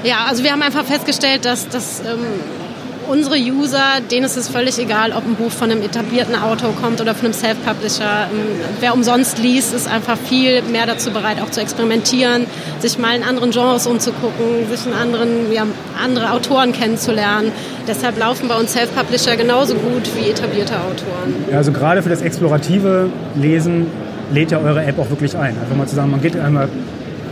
Ja, 0.05 0.27
also 0.31 0.45
wir 0.45 0.53
haben 0.53 0.63
einfach 0.63 0.85
festgestellt, 0.85 1.45
dass, 1.45 1.69
dass 1.69 1.99
ähm, 2.01 2.21
unsere 3.09 3.37
User, 3.37 4.01
denen 4.11 4.27
ist 4.27 4.37
es 4.37 4.49
völlig 4.49 4.79
egal, 4.79 5.13
ob 5.13 5.25
ein 5.27 5.35
Buch 5.35 5.51
von 5.51 5.71
einem 5.71 5.83
etablierten 5.83 6.35
Autor 6.35 6.75
kommt 6.81 7.01
oder 7.01 7.15
von 7.15 7.27
einem 7.27 7.35
Self-Publisher. 7.35 8.29
Ähm, 8.31 8.61
wer 8.81 8.95
umsonst 8.95 9.39
liest, 9.39 9.75
ist 9.75 9.89
einfach 9.89 10.17
viel 10.17 10.63
mehr 10.63 10.87
dazu 10.87 11.11
bereit, 11.11 11.41
auch 11.43 11.51
zu 11.51 11.61
experimentieren, 11.61 12.47
sich 12.79 12.99
mal 12.99 13.17
in 13.17 13.23
anderen 13.23 13.51
Genres 13.51 13.87
umzugucken, 13.87 14.69
sich 14.71 14.87
in 14.87 14.93
anderen, 14.93 15.53
ja, 15.53 15.67
andere 16.03 16.33
Autoren 16.33 16.73
kennenzulernen. 16.73 17.53
Deshalb 17.87 18.19
laufen 18.19 18.49
bei 18.49 18.57
uns 18.57 18.73
Self-Publisher 18.73 19.37
genauso 19.37 19.75
gut 19.75 20.11
wie 20.17 20.31
etablierte 20.31 20.75
Autoren. 20.75 21.35
Ja, 21.51 21.59
also 21.59 21.73
gerade 21.73 22.03
für 22.03 22.11
das 22.11 22.23
explorative 22.23 23.11
Lesen 23.35 23.87
lädt 24.33 24.51
ja 24.51 24.59
eure 24.59 24.85
App 24.85 24.99
auch 24.99 25.09
wirklich 25.11 25.37
ein. 25.37 25.57
Einfach 25.59 25.77
mal 25.77 25.87
zu 25.87 25.97
sagen, 25.97 26.11
man 26.11 26.21
geht 26.21 26.39
einmal 26.39 26.69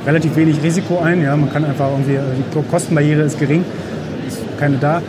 relativ 0.06 0.36
wenig 0.36 0.62
Risiko 0.62 1.00
ein, 1.00 1.22
ja, 1.22 1.36
man 1.36 1.52
kann 1.52 1.64
einfach 1.64 1.90
irgendwie, 1.90 2.18
die 2.18 2.70
Kostenbarriere 2.70 3.22
ist 3.22 3.38
gering, 3.38 3.64
ist 4.26 4.38
keine 4.58 4.78
da. 4.78 5.02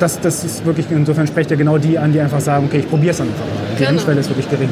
Das, 0.00 0.20
das 0.20 0.44
ist 0.44 0.64
wirklich, 0.64 0.86
insofern 0.90 1.26
spricht 1.26 1.50
ja 1.50 1.56
genau 1.56 1.78
die 1.78 1.98
an, 1.98 2.12
die 2.12 2.20
einfach 2.20 2.40
sagen, 2.40 2.66
okay, 2.66 2.78
ich 2.78 2.88
probiere 2.88 3.10
es 3.10 3.20
einfach 3.20 3.38
mal. 3.38 3.46
Die 3.72 3.78
Genau. 3.78 3.90
Hemmschwelle 3.90 4.20
ist 4.20 4.28
wirklich 4.28 4.48
gering. 4.48 4.70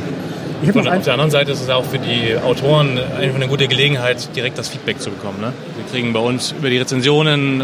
Ich 0.62 0.74
Und 0.74 0.88
auf 0.88 1.02
der 1.04 1.12
anderen 1.12 1.30
Seite 1.30 1.52
ist 1.52 1.60
es 1.62 1.68
auch 1.68 1.84
für 1.84 1.98
die 1.98 2.36
Autoren 2.42 2.98
einfach 3.20 3.36
eine 3.36 3.46
gute 3.48 3.68
Gelegenheit, 3.68 4.34
direkt 4.34 4.56
das 4.56 4.68
Feedback 4.68 5.00
zu 5.00 5.10
bekommen. 5.10 5.40
Ne? 5.40 5.52
Wir 5.76 5.84
kriegen 5.92 6.12
bei 6.12 6.20
uns 6.20 6.52
über 6.58 6.70
die 6.70 6.78
Rezensionen 6.78 7.62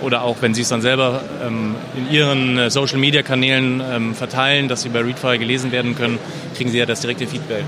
oder 0.00 0.22
auch 0.22 0.36
wenn 0.40 0.52
sie 0.52 0.62
es 0.62 0.68
dann 0.68 0.82
selber 0.82 1.20
ähm, 1.46 1.76
in 1.96 2.12
ihren 2.12 2.58
äh, 2.58 2.70
Social-Media-Kanälen 2.70 3.80
ähm, 3.94 4.14
verteilen, 4.14 4.66
dass 4.66 4.82
sie 4.82 4.88
bei 4.88 5.00
Readfire 5.00 5.38
gelesen 5.38 5.70
werden 5.70 5.94
können, 5.94 6.18
kriegen 6.56 6.70
sie 6.70 6.78
ja 6.78 6.86
das 6.86 7.00
direkte 7.02 7.26
Feedback. 7.26 7.62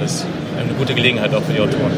Das 0.00 0.16
ist 0.16 0.26
eine 0.58 0.72
gute 0.74 0.94
Gelegenheit 0.94 1.32
auch 1.32 1.42
für 1.42 1.52
die 1.52 1.60
Autoren. 1.60 1.92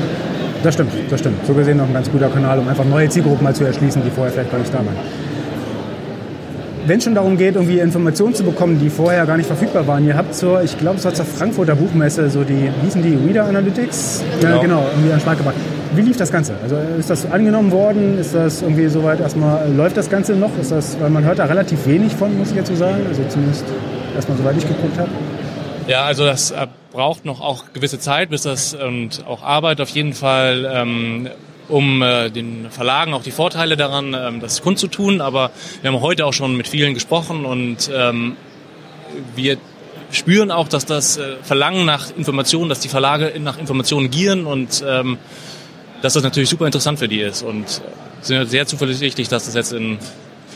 das 0.63 0.75
stimmt, 0.75 0.93
das 1.09 1.21
stimmt. 1.21 1.47
So 1.47 1.55
gesehen 1.55 1.79
noch 1.79 1.87
ein 1.87 1.95
ganz 1.95 2.11
guter 2.11 2.29
Kanal, 2.29 2.59
um 2.59 2.69
einfach 2.69 2.85
neue 2.85 3.09
Zielgruppen 3.09 3.45
mal 3.45 3.55
zu 3.55 3.65
erschließen, 3.65 4.03
die 4.05 4.11
vorher 4.11 4.33
vielleicht 4.33 4.51
gar 4.51 4.59
nicht 4.59 4.73
da 4.75 4.79
waren. 4.79 4.97
Wenn 6.89 6.97
es 6.97 7.05
schon 7.05 7.15
darum 7.15 7.37
geht, 7.37 7.55
irgendwie 7.55 7.81
Informationen 7.81 8.35
zu 8.35 8.43
bekommen, 8.43 8.81
die 8.81 8.89
vorher 8.89 9.27
gar 9.27 9.37
nicht 9.37 9.47
verfügbar 9.47 9.87
waren, 9.87 10.07
ihr 10.07 10.17
habt 10.17 10.35
zur, 10.35 10.63
ich 10.63 10.79
glaube, 10.79 10.97
es 10.97 11.05
war 11.05 11.13
zur 11.13 11.27
Frankfurter 11.27 11.77
Buchmesse, 11.77 12.31
so 12.31 12.45
die, 12.45 12.55
wie 12.55 12.85
hießen 12.85 13.03
die, 13.03 13.15
Reader 13.15 13.45
Analytics? 13.45 14.25
Genau. 14.41 14.57
Ja, 14.57 14.63
genau, 14.63 14.87
irgendwie 14.93 15.13
an 15.13 15.21
Start 15.21 15.37
gebracht. 15.37 15.57
Wie 15.95 16.01
lief 16.01 16.17
das 16.17 16.33
Ganze? 16.33 16.55
Also 16.63 16.77
ist 16.99 17.11
das 17.11 17.31
angenommen 17.31 17.73
worden? 17.73 18.19
Ist 18.19 18.35
das 18.35 18.63
irgendwie 18.63 18.89
soweit 18.89 19.21
erstmal, 19.21 19.71
läuft 19.71 19.99
das 19.99 20.09
Ganze 20.09 20.35
noch? 20.35 20.51
Ist 20.59 20.73
das, 20.73 20.99
weil 20.99 21.11
man 21.11 21.25
hört 21.25 21.41
da 21.41 21.45
relativ 21.45 21.87
wenig 21.87 22.15
von, 22.15 22.39
muss 22.39 22.53
ich 22.53 22.57
jetzt 22.57 22.69
so 22.69 22.75
sagen, 22.75 23.05
also 23.07 23.23
zumindest 23.29 23.67
erstmal 24.15 24.39
soweit 24.39 24.57
ich 24.57 24.67
geguckt 24.67 24.97
habe. 24.99 25.11
Ja, 25.89 26.05
also 26.05 26.25
das, 26.25 26.53
äh, 26.53 26.69
braucht 26.91 27.27
noch 27.27 27.43
auch 27.43 27.65
gewisse 27.75 27.99
Zeit, 27.99 28.31
bis 28.31 28.45
das 28.45 28.73
und 28.73 29.27
auch 29.27 29.43
Arbeit 29.43 29.83
auf 29.83 29.91
jeden 29.91 30.15
Fall, 30.15 30.67
ähm, 30.75 31.29
um 31.69 32.03
äh, 32.03 32.31
den 32.31 32.71
Verlagen 32.71 33.15
auch 33.15 33.23
die 33.23 33.31
Vorteile 33.31 33.77
daran, 33.77 34.15
ähm, 34.15 34.41
das 34.41 34.63
kundzutun. 34.63 35.21
Aber 35.21 35.51
wir 35.83 35.93
haben 35.93 36.01
heute 36.01 36.27
auch 36.27 36.33
schon 36.33 36.57
mit 36.57 36.69
vielen 36.69 36.95
gesprochen 36.95 37.45
und 37.45 37.91
ähm, 37.95 38.37
wir 39.35 39.59
spüren 40.11 40.51
auch, 40.51 40.69
dass 40.69 40.87
das 40.87 41.19
äh, 41.19 41.37
Verlangen 41.43 41.85
nach 41.85 42.11
Informationen, 42.17 42.69
dass 42.69 42.81
die 42.81 42.89
Verlage 42.89 43.33
nach 43.41 43.59
Informationen 43.59 44.11
gieren 44.11 44.47
und 44.47 44.83
ähm, 44.87 45.19
dass 46.03 46.15
das 46.15 46.23
natürlich 46.23 46.49
super 46.49 46.67
interessant 46.67 46.99
für 46.99 47.09
die 47.09 47.21
ist 47.21 47.43
und 47.43 47.83
sind 48.21 48.49
sehr 48.51 48.67
zuversichtlich, 48.67 49.29
dass 49.29 49.45
das 49.45 49.55
jetzt 49.55 49.73
in 49.73 49.99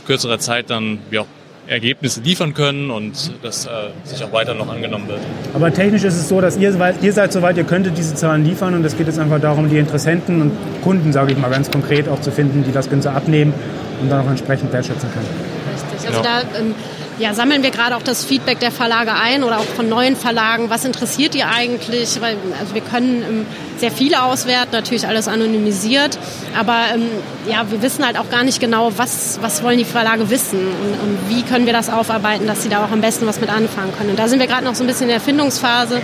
kürzerer 0.06 0.38
Zeit 0.38 0.70
dann 0.70 0.98
ja, 1.10 1.24
Ergebnisse 1.66 2.20
liefern 2.20 2.54
können 2.54 2.90
und 2.90 3.32
das 3.42 3.66
äh, 3.66 3.70
sich 4.04 4.22
auch 4.24 4.32
weiter 4.32 4.54
noch 4.54 4.68
angenommen 4.68 5.08
wird. 5.08 5.20
Aber 5.54 5.72
technisch 5.72 6.04
ist 6.04 6.16
es 6.16 6.28
so, 6.28 6.40
dass 6.40 6.56
ihr, 6.56 6.74
ihr 7.00 7.12
seid 7.12 7.32
soweit, 7.32 7.56
ihr 7.56 7.64
könntet 7.64 7.96
diese 7.96 8.14
Zahlen 8.14 8.44
liefern 8.44 8.74
und 8.74 8.84
es 8.84 8.96
geht 8.96 9.06
jetzt 9.06 9.18
einfach 9.18 9.40
darum, 9.40 9.68
die 9.70 9.78
Interessenten 9.78 10.42
und 10.42 10.52
Kunden, 10.82 11.12
sage 11.12 11.32
ich 11.32 11.38
mal 11.38 11.50
ganz 11.50 11.70
konkret, 11.70 12.08
auch 12.08 12.20
zu 12.20 12.32
finden, 12.32 12.64
die 12.64 12.72
das 12.72 12.90
Ganze 12.90 13.12
abnehmen 13.12 13.54
und 14.00 14.10
dann 14.10 14.26
auch 14.26 14.30
entsprechend 14.30 14.72
wertschätzen 14.72 15.10
können. 15.12 15.28
Richtig. 15.72 16.08
Also 16.08 16.22
ja. 16.22 16.42
da 16.42 16.58
ähm, 16.58 16.74
ja, 17.22 17.34
sammeln 17.34 17.62
wir 17.62 17.70
gerade 17.70 17.96
auch 17.96 18.02
das 18.02 18.24
Feedback 18.24 18.58
der 18.58 18.72
Verlage 18.72 19.12
ein 19.14 19.44
oder 19.44 19.60
auch 19.60 19.64
von 19.64 19.88
neuen 19.88 20.16
Verlagen. 20.16 20.70
Was 20.70 20.84
interessiert 20.84 21.36
ihr 21.36 21.46
eigentlich? 21.48 22.20
Weil, 22.20 22.36
also 22.58 22.74
wir 22.74 22.80
können 22.80 23.22
ähm, 23.22 23.46
sehr 23.78 23.92
viele 23.92 24.24
auswerten, 24.24 24.72
natürlich 24.72 25.06
alles 25.06 25.28
anonymisiert, 25.28 26.18
aber 26.58 26.78
ähm, 26.92 27.06
ja, 27.48 27.64
wir 27.70 27.80
wissen 27.80 28.04
halt 28.04 28.18
auch 28.18 28.28
gar 28.28 28.42
nicht 28.42 28.58
genau, 28.58 28.90
was, 28.96 29.38
was 29.40 29.62
wollen 29.62 29.78
die 29.78 29.84
Verlage 29.84 30.30
wissen 30.30 30.58
und, 30.58 31.00
und 31.00 31.18
wie 31.28 31.42
können 31.42 31.64
wir 31.64 31.72
das 31.72 31.90
aufarbeiten, 31.90 32.48
dass 32.48 32.64
sie 32.64 32.68
da 32.68 32.84
auch 32.84 32.90
am 32.90 33.00
besten 33.00 33.24
was 33.24 33.40
mit 33.40 33.50
anfangen 33.50 33.92
können. 33.96 34.10
Und 34.10 34.18
da 34.18 34.26
sind 34.26 34.40
wir 34.40 34.48
gerade 34.48 34.64
noch 34.64 34.74
so 34.74 34.82
ein 34.82 34.88
bisschen 34.88 35.02
in 35.02 35.08
der 35.08 35.18
Erfindungsphase, 35.18 36.02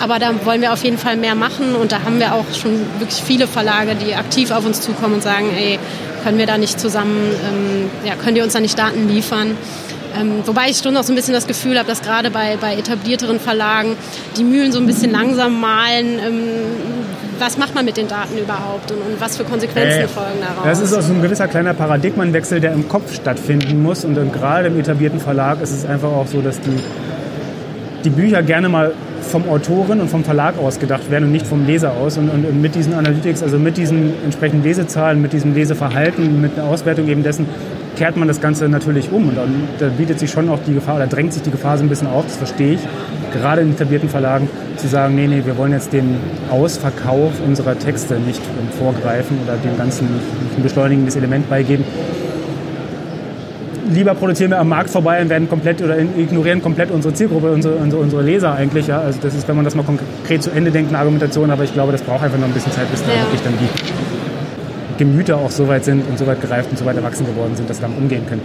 aber 0.00 0.18
da 0.18 0.34
wollen 0.44 0.60
wir 0.60 0.74
auf 0.74 0.84
jeden 0.84 0.98
Fall 0.98 1.16
mehr 1.16 1.34
machen 1.34 1.76
und 1.76 1.92
da 1.92 2.02
haben 2.02 2.20
wir 2.20 2.34
auch 2.34 2.44
schon 2.54 2.84
wirklich 2.98 3.22
viele 3.22 3.46
Verlage, 3.46 3.94
die 3.94 4.14
aktiv 4.14 4.50
auf 4.50 4.66
uns 4.66 4.82
zukommen 4.82 5.14
und 5.14 5.22
sagen, 5.22 5.48
ey, 5.56 5.78
können 6.24 6.36
wir 6.36 6.46
da 6.46 6.58
nicht 6.58 6.78
zusammen, 6.78 7.30
ähm, 7.42 7.90
ja, 8.06 8.16
könnt 8.16 8.36
ihr 8.36 8.44
uns 8.44 8.52
da 8.52 8.60
nicht 8.60 8.78
Daten 8.78 9.08
liefern? 9.08 9.56
Ähm, 10.18 10.42
wobei 10.44 10.68
ich 10.68 10.78
schon 10.78 10.94
noch 10.94 11.02
so 11.02 11.12
ein 11.12 11.16
bisschen 11.16 11.34
das 11.34 11.46
Gefühl 11.46 11.78
habe, 11.78 11.88
dass 11.88 12.02
gerade 12.02 12.30
bei, 12.30 12.56
bei 12.60 12.74
etablierteren 12.74 13.38
Verlagen 13.38 13.96
die 14.36 14.44
Mühlen 14.44 14.72
so 14.72 14.78
ein 14.78 14.86
bisschen 14.86 15.10
langsam 15.10 15.60
malen. 15.60 16.18
Ähm, 16.18 16.40
was 17.38 17.56
macht 17.56 17.74
man 17.74 17.84
mit 17.84 17.96
den 17.96 18.08
Daten 18.08 18.36
überhaupt 18.36 18.90
und, 18.90 18.98
und 18.98 19.20
was 19.20 19.36
für 19.36 19.44
Konsequenzen 19.44 20.02
äh, 20.02 20.08
folgen 20.08 20.40
daraus? 20.40 20.64
Das 20.64 20.80
ist 20.80 20.92
auch 20.92 21.02
so 21.02 21.12
ein 21.12 21.22
gewisser 21.22 21.46
kleiner 21.46 21.72
Paradigmenwechsel, 21.72 22.60
der 22.60 22.72
im 22.72 22.88
Kopf 22.88 23.14
stattfinden 23.14 23.82
muss. 23.82 24.04
Und 24.04 24.16
gerade 24.32 24.68
im 24.68 24.78
etablierten 24.78 25.20
Verlag 25.20 25.60
ist 25.62 25.70
es 25.70 25.86
einfach 25.86 26.08
auch 26.08 26.26
so, 26.26 26.40
dass 26.40 26.60
die, 26.60 26.76
die 28.04 28.10
Bücher 28.10 28.42
gerne 28.42 28.68
mal 28.68 28.92
vom 29.28 29.48
Autoren 29.48 30.00
und 30.00 30.08
vom 30.08 30.24
Verlag 30.24 30.58
ausgedacht 30.58 31.10
werden 31.10 31.24
und 31.24 31.32
nicht 31.32 31.46
vom 31.46 31.66
Leser 31.66 31.92
aus. 31.92 32.18
Und, 32.18 32.28
und, 32.28 32.44
und, 32.44 32.60
mit 32.60 32.74
diesen 32.74 32.94
Analytics, 32.94 33.42
also 33.42 33.58
mit 33.58 33.76
diesen 33.76 34.14
entsprechenden 34.24 34.64
Lesezahlen, 34.64 35.20
mit 35.22 35.32
diesem 35.32 35.54
Leseverhalten, 35.54 36.40
mit 36.40 36.58
einer 36.58 36.68
Auswertung 36.68 37.08
eben 37.08 37.22
dessen, 37.22 37.46
kehrt 37.98 38.16
man 38.16 38.28
das 38.28 38.40
Ganze 38.40 38.68
natürlich 38.68 39.10
um. 39.10 39.28
Und 39.28 39.36
dann 39.36 39.68
da 39.78 39.88
bietet 39.88 40.18
sich 40.20 40.30
schon 40.30 40.48
auch 40.48 40.60
die 40.66 40.74
Gefahr, 40.74 40.96
oder 40.96 41.06
drängt 41.06 41.32
sich 41.32 41.42
die 41.42 41.50
Gefahr 41.50 41.76
so 41.76 41.84
ein 41.84 41.88
bisschen 41.88 42.06
auf, 42.06 42.24
das 42.24 42.36
verstehe 42.36 42.74
ich, 42.74 42.80
gerade 43.32 43.60
in 43.60 43.72
etablierten 43.72 44.08
Verlagen, 44.08 44.48
zu 44.76 44.86
sagen, 44.86 45.16
nee, 45.16 45.26
nee, 45.26 45.42
wir 45.44 45.58
wollen 45.58 45.72
jetzt 45.72 45.92
den 45.92 46.16
Ausverkauf 46.50 47.32
unserer 47.44 47.76
Texte 47.78 48.14
nicht 48.20 48.40
vorgreifen 48.78 49.38
oder 49.44 49.56
dem 49.56 49.76
Ganzen 49.76 50.06
ein 50.56 50.62
beschleunigendes 50.62 51.16
Element 51.16 51.50
beigeben. 51.50 51.84
Lieber 53.90 54.14
produzieren 54.14 54.50
wir 54.50 54.60
am 54.60 54.68
Markt 54.68 54.90
vorbei 54.90 55.20
und 55.20 55.30
werden 55.30 55.48
komplett 55.48 55.82
oder 55.82 55.98
ignorieren 55.98 56.62
komplett 56.62 56.90
unsere 56.90 57.14
Zielgruppe, 57.14 57.50
unsere, 57.50 57.76
unsere, 57.76 58.02
unsere 58.02 58.22
Leser 58.22 58.52
eigentlich. 58.52 58.86
Ja. 58.86 59.00
Also 59.00 59.18
das 59.22 59.34
ist, 59.34 59.48
wenn 59.48 59.56
man 59.56 59.64
das 59.64 59.74
mal 59.74 59.82
konkret 59.82 60.42
zu 60.42 60.50
Ende 60.50 60.70
denkt, 60.70 60.90
eine 60.90 60.98
Argumentation, 60.98 61.50
aber 61.50 61.64
ich 61.64 61.72
glaube, 61.72 61.92
das 61.92 62.02
braucht 62.02 62.22
einfach 62.22 62.38
noch 62.38 62.46
ein 62.46 62.52
bisschen 62.52 62.72
Zeit, 62.72 62.88
bis 62.90 63.00
ja. 63.00 63.06
da 63.06 63.22
wirklich 63.22 63.40
dann 63.40 63.54
die 63.58 64.17
Gemüter 64.98 65.38
auch 65.38 65.50
so 65.50 65.68
weit 65.68 65.84
sind 65.84 66.02
und 66.08 66.18
so 66.18 66.26
weit 66.26 66.40
gereift 66.40 66.70
und 66.70 66.78
so 66.78 66.84
weit 66.84 66.96
erwachsen 66.96 67.26
geworden 67.26 67.56
sind, 67.56 67.70
dass 67.70 67.78
sie 67.78 67.82
damit 67.82 67.98
umgehen 67.98 68.26
können. 68.26 68.42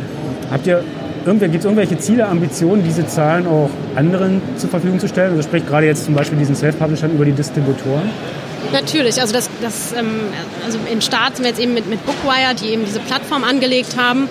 Habt 0.51 0.67
ihr 0.67 0.83
gibt 1.25 1.55
es 1.55 1.63
irgendwelche 1.63 1.98
Ziele, 1.98 2.27
Ambitionen, 2.27 2.83
diese 2.83 3.07
Zahlen 3.07 3.48
auch 3.48 3.69
anderen 3.95 4.41
zur 4.57 4.69
Verfügung 4.69 5.00
zu 5.00 5.07
stellen? 5.07 5.31
Also 5.31 5.43
sprich 5.43 5.65
gerade 5.65 5.86
jetzt 5.86 6.05
zum 6.05 6.15
Beispiel 6.15 6.38
diesen 6.38 6.55
Self-Publishern 6.55 7.13
über 7.13 7.25
die 7.25 7.31
Distributoren? 7.31 8.10
Natürlich, 8.72 9.22
also 9.22 9.33
das, 9.33 9.50
das 9.62 9.93
ähm, 9.93 10.19
also 10.65 10.79
im 10.91 11.01
Start 11.01 11.36
sind 11.36 11.43
wir 11.43 11.51
jetzt 11.51 11.62
eben 11.62 11.74
mit, 11.74 11.89
mit 11.89 12.05
Bookwire, 12.05 12.55
die 12.62 12.74
eben 12.74 12.86
diese 12.86 13.00
Plattform 13.00 13.43
angelegt 13.43 13.95
haben. 13.98 14.27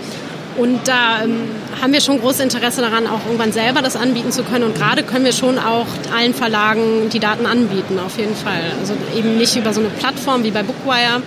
Und 0.58 0.86
da 0.86 1.22
ähm, 1.24 1.36
haben 1.80 1.92
wir 1.92 2.00
schon 2.00 2.20
großes 2.20 2.40
Interesse 2.40 2.82
daran, 2.82 3.06
auch 3.06 3.24
irgendwann 3.24 3.52
selber 3.52 3.80
das 3.80 3.96
anbieten 3.96 4.32
zu 4.32 4.42
können. 4.42 4.64
Und 4.64 4.74
gerade 4.74 5.02
können 5.02 5.24
wir 5.24 5.32
schon 5.32 5.58
auch 5.58 5.86
allen 6.14 6.34
Verlagen 6.34 7.08
die 7.10 7.20
Daten 7.20 7.46
anbieten, 7.46 7.98
auf 8.04 8.18
jeden 8.18 8.34
Fall. 8.34 8.60
Also 8.80 8.94
eben 9.16 9.38
nicht 9.38 9.56
über 9.56 9.72
so 9.72 9.80
eine 9.80 9.88
Plattform 9.88 10.44
wie 10.44 10.50
bei 10.50 10.62
Bookwire, 10.62 11.22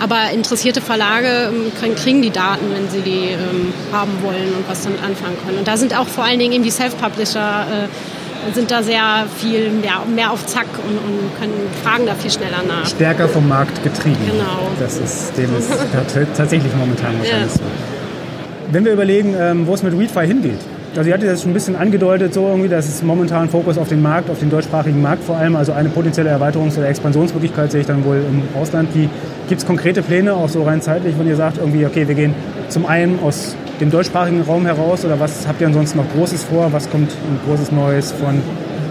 aber 0.00 0.30
interessierte 0.32 0.80
Verlage 0.80 1.52
ähm, 1.52 1.94
kriegen 1.94 2.22
die 2.22 2.30
Daten, 2.30 2.66
wenn 2.74 2.88
sie 2.88 3.02
die 3.02 3.28
ähm, 3.28 3.72
haben 3.92 4.12
wollen 4.22 4.54
und 4.56 4.68
was 4.68 4.82
damit 4.82 5.02
anfangen 5.02 5.36
können. 5.44 5.58
Und 5.58 5.68
da 5.68 5.76
sind 5.76 5.96
auch 5.96 6.08
vor 6.08 6.24
allen 6.24 6.38
Dingen 6.38 6.52
eben 6.52 6.64
die 6.64 6.70
Self-Publisher 6.70 7.66
äh, 7.86 8.54
sind 8.54 8.70
da 8.70 8.82
sehr 8.82 9.26
viel 9.36 9.70
ja, 9.84 10.02
mehr 10.12 10.32
auf 10.32 10.46
Zack 10.46 10.66
und, 10.86 10.96
und, 10.96 11.38
können 11.38 11.52
fragen 11.82 12.06
da 12.06 12.14
viel 12.14 12.30
schneller 12.30 12.62
nach. 12.66 12.86
Stärker 12.86 13.28
vom 13.28 13.46
Markt 13.46 13.82
getrieben. 13.82 14.16
Genau. 14.26 14.70
Das 14.78 14.96
ist 14.96 15.36
dem 15.36 15.54
ist 15.56 15.70
tatsächlich 16.36 16.74
momentan 16.74 17.18
wahrscheinlich 17.18 17.52
ja. 17.52 17.58
so. 17.58 18.72
Wenn 18.72 18.84
wir 18.84 18.92
überlegen, 18.92 19.34
ähm, 19.38 19.66
wo 19.66 19.74
es 19.74 19.82
mit 19.82 19.92
Readfy 19.92 20.26
hingeht, 20.26 20.60
also 20.96 21.08
ihr 21.08 21.14
hattet 21.14 21.28
das 21.28 21.42
schon 21.42 21.52
ein 21.52 21.54
bisschen 21.54 21.76
angedeutet, 21.76 22.34
so 22.34 22.48
irgendwie, 22.48 22.68
dass 22.68 22.88
es 22.88 23.02
momentan 23.02 23.48
Fokus 23.48 23.78
auf 23.78 23.88
den 23.88 24.02
Markt, 24.02 24.28
auf 24.28 24.40
den 24.40 24.50
deutschsprachigen 24.50 25.00
Markt 25.00 25.22
vor 25.22 25.36
allem, 25.36 25.54
also 25.54 25.72
eine 25.72 25.88
potenzielle 25.88 26.30
Erweiterungs- 26.30 26.76
oder 26.76 26.88
Expansionsmöglichkeit 26.88 27.70
sehe 27.70 27.82
ich 27.82 27.86
dann 27.86 28.04
wohl 28.04 28.16
im 28.16 28.42
Ausland. 28.60 28.88
Wie 28.94 29.08
gibt 29.48 29.60
es 29.60 29.66
konkrete 29.66 30.02
Pläne, 30.02 30.34
auch 30.34 30.48
so 30.48 30.64
rein 30.64 30.82
zeitlich, 30.82 31.14
wenn 31.18 31.28
ihr 31.28 31.36
sagt, 31.36 31.58
irgendwie, 31.58 31.86
okay, 31.86 32.08
wir 32.08 32.14
gehen 32.14 32.34
zum 32.68 32.86
einen 32.86 33.20
aus 33.20 33.54
dem 33.80 33.90
deutschsprachigen 33.90 34.42
Raum 34.42 34.66
heraus 34.66 35.04
oder 35.04 35.18
was 35.18 35.46
habt 35.46 35.60
ihr 35.60 35.66
ansonsten 35.66 35.98
noch 35.98 36.12
Großes 36.12 36.44
vor? 36.44 36.72
Was 36.72 36.90
kommt 36.90 37.10
ein 37.10 37.40
großes 37.46 37.72
Neues 37.72 38.12
von 38.12 38.42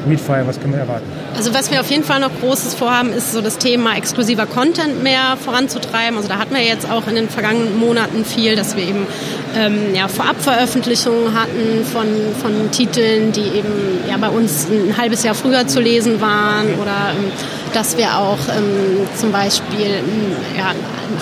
Readfire, 0.08 0.46
was 0.46 0.60
können 0.60 0.74
wir 0.74 0.80
erwarten? 0.80 1.06
Also 1.36 1.54
was 1.54 1.72
wir 1.72 1.80
auf 1.80 1.90
jeden 1.90 2.04
Fall 2.04 2.20
noch 2.20 2.32
Großes 2.40 2.76
vorhaben, 2.76 3.14
ist 3.14 3.32
so 3.32 3.42
das 3.42 3.58
Thema 3.58 3.96
exklusiver 3.96 4.46
Content 4.46 5.04
mehr 5.04 5.38
voranzutreiben. 5.44 6.18
Also 6.18 6.30
da 6.30 6.38
hatten 6.38 6.54
wir 6.54 6.64
jetzt 6.64 6.90
auch 6.90 7.08
in 7.08 7.16
den 7.16 7.30
vergangenen 7.30 7.78
Monaten 7.80 8.26
viel, 8.26 8.56
dass 8.56 8.76
wir 8.76 8.84
eben 8.84 9.08
ähm, 9.56 9.96
ja, 9.96 10.08
Vorabveröffentlichungen 10.08 11.34
hatten 11.40 11.86
von, 11.86 12.08
von 12.42 12.72
Titeln, 12.72 13.32
die 13.32 13.42
eben 13.42 14.00
ja, 14.08 14.18
bei 14.18 14.30
uns 14.30 14.68
ein 14.70 14.98
halbes 14.98 15.24
Jahr 15.24 15.36
früher 15.36 15.68
zu 15.68 15.80
lesen 15.80 16.22
waren 16.22 16.76
oder 16.76 17.12
ähm, 17.18 17.32
dass 17.74 17.98
wir 17.98 18.18
auch 18.18 18.40
ähm, 18.56 19.08
zum 19.16 19.32
Beispiel 19.32 19.86
ähm, 19.86 20.36
ja, 20.58 20.74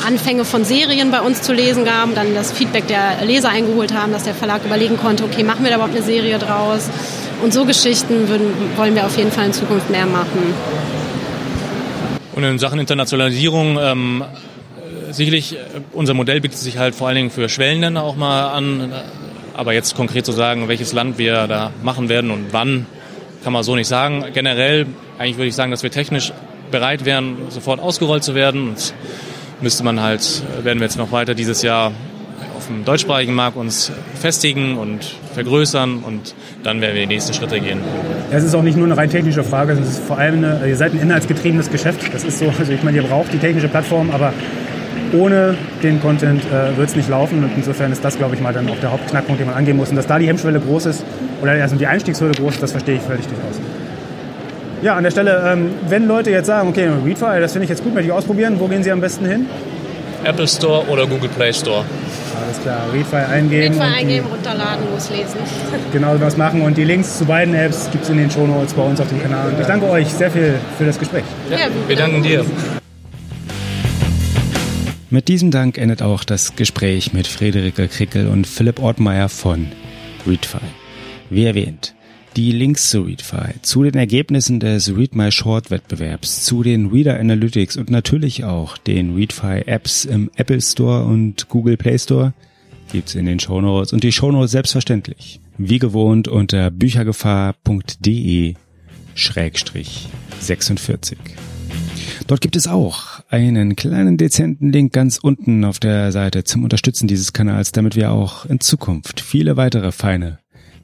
Anfänge 0.05 0.45
von 0.45 0.63
Serien 0.63 1.11
bei 1.11 1.21
uns 1.21 1.41
zu 1.41 1.53
lesen 1.53 1.85
gaben, 1.85 2.15
dann 2.15 2.35
das 2.35 2.51
Feedback 2.51 2.87
der 2.87 3.25
Leser 3.25 3.49
eingeholt 3.49 3.93
haben, 3.93 4.11
dass 4.11 4.23
der 4.23 4.33
Verlag 4.33 4.63
überlegen 4.65 4.97
konnte, 4.97 5.23
okay, 5.23 5.43
machen 5.43 5.63
wir 5.63 5.69
da 5.69 5.77
überhaupt 5.77 5.95
eine 5.95 6.05
Serie 6.05 6.37
draus? 6.39 6.89
Und 7.43 7.53
so 7.53 7.65
Geschichten 7.65 8.27
würden, 8.27 8.47
wollen 8.75 8.95
wir 8.95 9.05
auf 9.05 9.17
jeden 9.17 9.31
Fall 9.31 9.45
in 9.45 9.53
Zukunft 9.53 9.89
mehr 9.89 10.05
machen. 10.05 10.53
Und 12.33 12.43
in 12.43 12.59
Sachen 12.59 12.79
Internationalisierung, 12.79 13.77
ähm, 13.79 14.23
sicherlich, 15.11 15.53
äh, 15.53 15.57
unser 15.93 16.13
Modell 16.13 16.41
bietet 16.41 16.57
sich 16.57 16.77
halt 16.77 16.95
vor 16.95 17.07
allen 17.07 17.15
Dingen 17.15 17.31
für 17.31 17.49
Schwellenländer 17.49 18.03
auch 18.03 18.15
mal 18.15 18.49
an. 18.49 18.91
Aber 19.55 19.73
jetzt 19.73 19.95
konkret 19.95 20.25
zu 20.25 20.31
sagen, 20.31 20.67
welches 20.67 20.93
Land 20.93 21.17
wir 21.17 21.47
da 21.47 21.71
machen 21.83 22.09
werden 22.09 22.29
und 22.31 22.47
wann, 22.51 22.85
kann 23.43 23.53
man 23.53 23.63
so 23.63 23.75
nicht 23.75 23.87
sagen. 23.87 24.25
Generell, 24.33 24.85
eigentlich 25.17 25.37
würde 25.37 25.47
ich 25.47 25.55
sagen, 25.55 25.71
dass 25.71 25.83
wir 25.83 25.91
technisch 25.91 26.33
bereit 26.69 27.05
wären, 27.05 27.37
sofort 27.49 27.79
ausgerollt 27.79 28.23
zu 28.23 28.35
werden. 28.35 28.69
Und 28.69 28.93
müsste 29.61 29.83
man 29.83 30.01
halt, 30.01 30.43
werden 30.63 30.79
wir 30.79 30.85
jetzt 30.85 30.97
noch 30.97 31.11
weiter 31.11 31.33
dieses 31.33 31.61
Jahr 31.61 31.91
auf 32.55 32.67
dem 32.67 32.85
deutschsprachigen 32.85 33.33
Markt 33.33 33.57
uns 33.57 33.91
festigen 34.19 34.77
und 34.77 35.15
vergrößern 35.33 35.99
und 35.99 36.35
dann 36.63 36.81
werden 36.81 36.95
wir 36.95 37.01
die 37.01 37.13
nächsten 37.13 37.33
Schritte 37.33 37.59
gehen. 37.59 37.79
Es 38.31 38.43
ist 38.43 38.55
auch 38.55 38.63
nicht 38.63 38.77
nur 38.77 38.85
eine 38.85 38.97
rein 38.97 39.09
technische 39.09 39.43
Frage, 39.43 39.73
es 39.73 39.79
ist 39.79 40.03
vor 40.03 40.17
allem 40.17 40.43
eine, 40.43 40.67
ihr 40.67 40.75
seid 40.75 40.93
ein 40.93 40.99
inhaltsgetriebenes 40.99 41.69
Geschäft. 41.69 42.01
Das 42.13 42.23
ist 42.23 42.39
so, 42.39 42.51
also 42.57 42.71
ich 42.71 42.83
meine, 42.83 42.97
ihr 42.97 43.03
braucht 43.03 43.33
die 43.33 43.39
technische 43.39 43.67
Plattform, 43.67 44.11
aber 44.11 44.33
ohne 45.13 45.55
den 45.83 46.01
Content 46.01 46.43
äh, 46.45 46.75
wird 46.77 46.89
es 46.89 46.95
nicht 46.95 47.09
laufen. 47.09 47.43
Und 47.43 47.51
insofern 47.55 47.91
ist 47.91 48.03
das, 48.03 48.17
glaube 48.17 48.35
ich, 48.35 48.41
mal 48.41 48.53
dann 48.53 48.69
auch 48.69 48.79
der 48.79 48.91
Hauptknackpunkt, 48.91 49.39
den 49.39 49.47
man 49.47 49.55
angehen 49.55 49.77
muss. 49.77 49.89
Und 49.89 49.95
dass 49.95 50.07
da 50.07 50.19
die 50.19 50.27
Hemmschwelle 50.27 50.59
groß 50.59 50.87
ist, 50.87 51.03
oder 51.41 51.51
also 51.51 51.75
die 51.75 51.87
Einstiegshürde 51.87 52.39
groß 52.39 52.55
ist, 52.55 52.63
das 52.63 52.71
verstehe 52.71 52.95
ich 52.95 53.01
völlig 53.01 53.25
durchaus. 53.25 53.61
Ja, 54.81 54.95
an 54.95 55.03
der 55.03 55.11
Stelle, 55.11 55.43
ähm, 55.45 55.71
wenn 55.89 56.07
Leute 56.07 56.29
jetzt 56.29 56.47
sagen, 56.47 56.69
okay, 56.69 56.89
Readfile, 57.03 57.41
das 57.41 57.53
finde 57.53 57.63
ich 57.63 57.69
jetzt 57.69 57.83
gut, 57.83 57.93
möchte 57.93 58.07
ich 58.07 58.13
ausprobieren, 58.13 58.59
wo 58.59 58.67
gehen 58.67 58.83
sie 58.83 58.91
am 58.91 59.01
besten 59.01 59.25
hin? 59.25 59.47
Apple 60.23 60.47
Store 60.47 60.87
oder 60.87 61.07
Google 61.07 61.29
Play 61.29 61.53
Store. 61.53 61.83
Alles 62.43 62.61
klar, 62.61 62.93
Readfile 62.93 63.27
eingeben. 63.27 63.77
Readfile 63.77 63.95
eingeben, 63.95 64.27
runterladen, 64.27 64.85
loslesen. 64.91 65.39
Genau 65.91 66.17
das 66.17 66.37
machen 66.37 66.61
und 66.61 66.77
die 66.77 66.83
Links 66.83 67.17
zu 67.17 67.25
beiden 67.25 67.53
Apps 67.55 67.89
gibt 67.91 68.03
es 68.03 68.09
in 68.09 68.17
den 68.17 68.29
Shownotes 68.29 68.73
bei 68.73 68.83
uns 68.83 68.99
auf 68.99 69.07
dem 69.09 69.21
Kanal. 69.21 69.49
Und 69.49 69.59
ich 69.59 69.67
danke 69.67 69.89
euch 69.89 70.07
sehr 70.09 70.29
viel 70.29 70.55
für 70.77 70.85
das 70.85 70.99
Gespräch. 70.99 71.23
Ja, 71.49 71.57
wir 71.87 71.95
danken 71.95 72.23
dir. 72.23 72.45
Mit 75.09 75.29
diesem 75.29 75.51
Dank 75.51 75.77
endet 75.77 76.01
auch 76.01 76.25
das 76.25 76.55
Gespräch 76.55 77.13
mit 77.13 77.27
Friederike 77.27 77.87
Krickel 77.87 78.27
und 78.27 78.45
Philipp 78.45 78.81
Ortmeier 78.81 79.29
von 79.29 79.67
Readfile. 80.27 80.61
Wie 81.29 81.45
erwähnt, 81.45 81.95
die 82.37 82.51
Links 82.51 82.91
zu 82.91 83.01
ReadFi, 83.01 83.63
zu 83.63 83.81
den 83.81 83.95
Ergebnissen 83.95 84.59
des 84.59 84.95
Read 84.95 85.15
My 85.15 85.31
Short 85.31 85.71
Wettbewerbs, 85.71 86.45
zu 86.45 86.61
den 86.61 86.85
Reader 86.85 87.19
Analytics 87.19 87.77
und 87.77 87.89
natürlich 87.89 88.43
auch 88.43 88.77
den 88.77 89.15
ReadFi 89.15 89.63
Apps 89.65 90.05
im 90.05 90.29
Apple 90.35 90.61
Store 90.61 91.03
und 91.05 91.49
Google 91.49 91.77
Play 91.77 91.97
Store 91.97 92.33
gibt's 92.91 93.15
in 93.15 93.25
den 93.25 93.39
Shownotes 93.39 93.91
und 93.91 94.03
die 94.03 94.11
Shownotes 94.11 94.51
selbstverständlich. 94.51 95.41
Wie 95.57 95.79
gewohnt 95.79 96.27
unter 96.27 96.69
büchergefahr.de 96.69 98.53
Schrägstrich 99.15 100.07
46. 100.39 101.17
Dort 102.27 102.41
gibt 102.41 102.55
es 102.55 102.67
auch 102.67 103.21
einen 103.29 103.75
kleinen 103.75 104.17
dezenten 104.17 104.71
Link 104.71 104.93
ganz 104.93 105.17
unten 105.17 105.65
auf 105.65 105.79
der 105.79 106.11
Seite 106.11 106.43
zum 106.43 106.63
Unterstützen 106.63 107.07
dieses 107.07 107.33
Kanals, 107.33 107.71
damit 107.71 107.95
wir 107.95 108.11
auch 108.11 108.45
in 108.45 108.59
Zukunft 108.59 109.21
viele 109.21 109.57
weitere 109.57 109.91
feine 109.91 110.37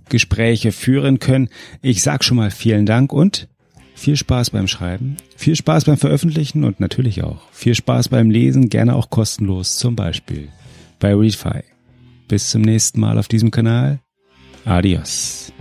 Gespräche 0.09 0.71
führen 0.71 1.19
können. 1.19 1.49
Ich 1.81 2.01
sag 2.01 2.23
schon 2.23 2.37
mal 2.37 2.51
vielen 2.51 2.85
Dank 2.85 3.13
und 3.13 3.47
viel 3.95 4.15
Spaß 4.17 4.49
beim 4.49 4.67
Schreiben, 4.67 5.17
viel 5.35 5.55
Spaß 5.55 5.85
beim 5.85 5.97
Veröffentlichen 5.97 6.63
und 6.63 6.79
natürlich 6.79 7.23
auch 7.23 7.41
viel 7.51 7.75
Spaß 7.75 8.09
beim 8.09 8.29
Lesen, 8.29 8.69
gerne 8.69 8.95
auch 8.95 9.09
kostenlos, 9.09 9.77
zum 9.77 9.95
Beispiel 9.95 10.49
bei 10.99 11.13
ReadFi. 11.13 11.63
Bis 12.27 12.49
zum 12.49 12.61
nächsten 12.61 12.99
Mal 12.99 13.17
auf 13.17 13.27
diesem 13.27 13.51
Kanal. 13.51 13.99
Adios. 14.65 15.53